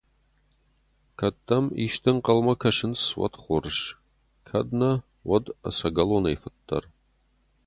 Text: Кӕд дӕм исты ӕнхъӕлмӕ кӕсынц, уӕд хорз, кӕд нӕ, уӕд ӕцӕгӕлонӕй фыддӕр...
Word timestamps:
Кӕд 1.19 1.35
дӕм 1.47 1.65
исты 1.85 2.07
ӕнхъӕлмӕ 2.11 2.53
кӕсынц, 2.61 3.01
уӕд 3.19 3.33
хорз, 3.43 3.77
кӕд 4.47 4.67
нӕ, 4.79 4.91
уӕд 5.29 5.45
ӕцӕгӕлонӕй 5.67 6.37
фыддӕр... 6.41 6.83